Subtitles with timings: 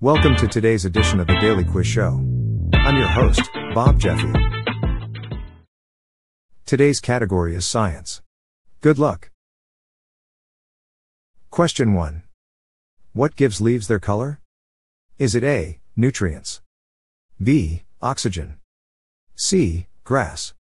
[0.00, 2.24] Welcome to today's edition of the Daily Quiz Show.
[2.72, 3.42] I'm your host,
[3.74, 4.32] Bob Jeffy.
[6.64, 8.22] Today's category is science.
[8.80, 9.32] Good luck.
[11.50, 12.22] Question 1.
[13.12, 14.38] What gives leaves their color?
[15.18, 15.80] Is it A.
[15.96, 16.60] Nutrients?
[17.42, 17.82] B.
[18.00, 18.58] Oxygen?
[19.34, 19.88] C.
[20.04, 20.54] Grass?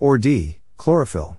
[0.00, 0.58] Or D.
[0.76, 1.36] Chlorophyll?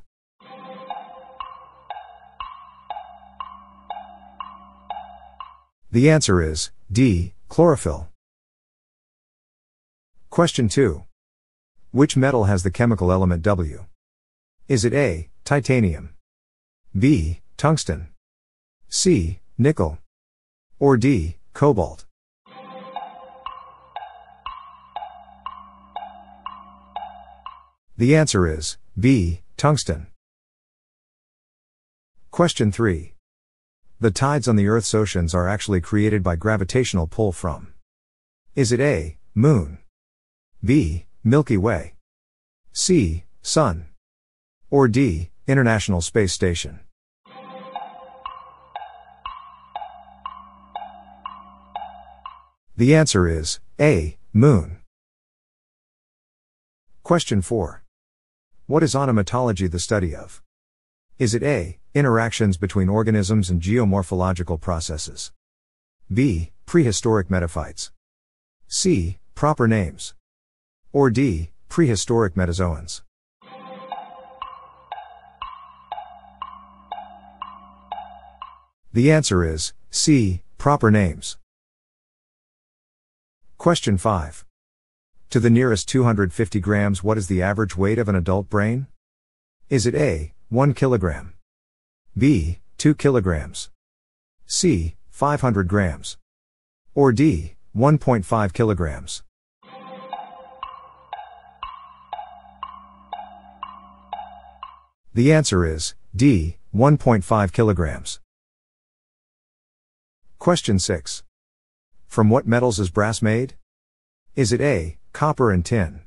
[5.91, 7.33] The answer is D.
[7.49, 8.07] Chlorophyll.
[10.29, 11.03] Question 2.
[11.91, 13.85] Which metal has the chemical element W?
[14.69, 15.29] Is it A.
[15.43, 16.15] Titanium?
[16.97, 17.41] B.
[17.57, 18.07] Tungsten?
[18.87, 19.39] C.
[19.57, 19.97] Nickel?
[20.79, 21.35] Or D.
[21.53, 22.05] Cobalt?
[27.97, 29.41] The answer is B.
[29.57, 30.07] Tungsten.
[32.31, 33.16] Question 3.
[33.99, 37.73] The tides on the Earth's oceans are actually created by gravitational pull from.
[38.53, 39.17] Is it A.
[39.33, 39.79] Moon?
[40.63, 41.07] B.
[41.23, 41.95] Milky Way?
[42.71, 43.23] C.
[43.41, 43.87] Sun?
[44.69, 45.31] Or D.
[45.47, 46.81] International Space Station?
[52.75, 54.19] The answer is A.
[54.31, 54.77] Moon.
[57.01, 57.81] Question 4.
[58.67, 60.43] What is onomatology the study of?
[61.17, 61.79] Is it A.
[61.97, 65.31] Interactions between organisms and geomorphological processes?
[66.13, 66.51] B.
[66.67, 67.89] Prehistoric metaphytes?
[68.67, 69.17] C.
[69.33, 70.13] Proper names?
[70.93, 71.49] Or D.
[71.69, 73.01] Prehistoric metazoans?
[78.93, 80.43] The answer is C.
[80.59, 81.37] Proper names.
[83.57, 84.45] Question 5.
[85.31, 88.85] To the nearest 250 grams, what is the average weight of an adult brain?
[89.71, 90.35] Is it A.
[90.49, 91.33] 1 kilogram?
[92.17, 92.57] B.
[92.79, 93.69] 2 kilograms?
[94.47, 94.95] C.
[95.11, 96.17] 500 grams?
[96.95, 97.53] Or D.
[97.75, 99.21] 1.5 kilograms?
[105.13, 106.57] The answer is D.
[106.73, 108.19] 1.5 kilograms.
[110.39, 111.23] Question 6.
[112.07, 113.53] From what metals is brass made?
[114.35, 114.97] Is it A.
[115.13, 116.01] Copper and tin?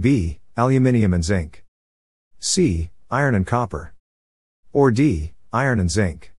[0.00, 0.40] B.
[0.56, 1.64] Aluminium and zinc?
[2.40, 2.90] C.
[3.12, 3.94] Iron and copper?
[4.72, 5.32] Or D.
[5.52, 6.32] Iron and zinc?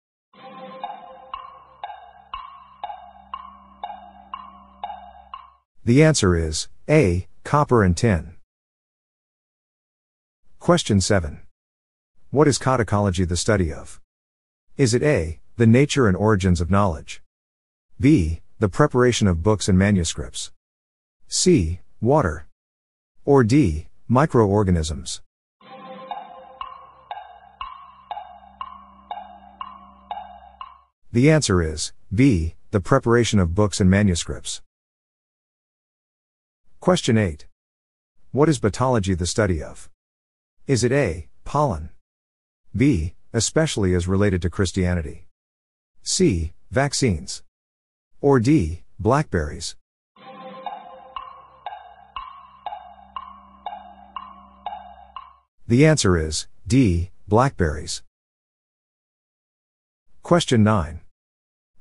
[5.84, 7.26] The answer is A.
[7.42, 8.34] Copper and tin.
[10.60, 11.40] Question 7.
[12.30, 14.00] What is codicology the study of?
[14.76, 15.40] Is it A.
[15.56, 17.22] The nature and origins of knowledge?
[17.98, 18.42] B.
[18.60, 20.52] The preparation of books and manuscripts?
[21.26, 21.80] C.
[22.00, 22.46] Water?
[23.24, 23.88] Or D.
[24.06, 25.20] Microorganisms?
[31.12, 32.54] The answer is B.
[32.70, 34.62] The preparation of books and manuscripts.
[36.78, 37.46] Question 8.
[38.30, 39.90] What is batology the study of?
[40.68, 41.28] Is it A.
[41.44, 41.90] Pollen?
[42.76, 43.14] B.
[43.32, 45.26] Especially as related to Christianity?
[46.04, 46.52] C.
[46.70, 47.42] Vaccines?
[48.20, 48.84] Or D.
[49.00, 49.74] Blackberries?
[55.66, 57.10] The answer is D.
[57.26, 58.02] Blackberries.
[60.22, 61.00] Question 9.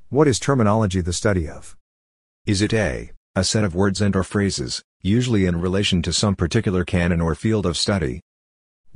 [0.09, 1.75] What is terminology the study of?
[2.47, 6.35] Is it A, a set of words and or phrases, usually in relation to some
[6.35, 8.21] particular canon or field of study?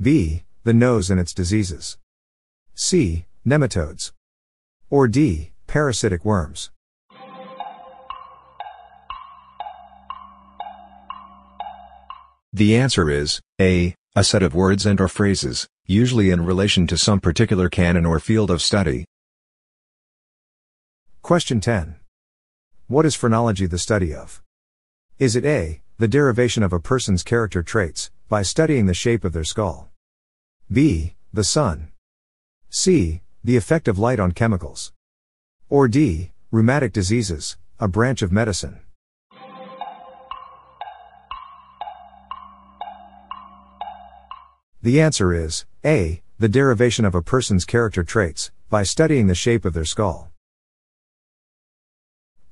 [0.00, 0.44] B.
[0.64, 1.98] The nose and its diseases?
[2.74, 3.26] C.
[3.46, 4.12] Nematodes?
[4.90, 5.52] Or D.
[5.66, 6.70] Parasitic worms?
[12.52, 16.96] The answer is A, a set of words and or phrases, usually in relation to
[16.96, 19.04] some particular canon or field of study.
[21.24, 21.96] Question 10.
[22.86, 24.42] What is phrenology the study of?
[25.18, 29.32] Is it A, the derivation of a person's character traits, by studying the shape of
[29.32, 29.88] their skull?
[30.70, 31.92] B, the sun?
[32.68, 34.92] C, the effect of light on chemicals?
[35.70, 38.80] Or D, rheumatic diseases, a branch of medicine?
[44.82, 46.20] The answer is A.
[46.38, 50.30] The derivation of a person's character traits, by studying the shape of their skull.